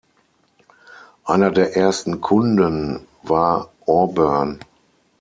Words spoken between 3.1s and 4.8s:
war Auburn.